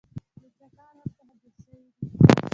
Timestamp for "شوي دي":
1.63-2.05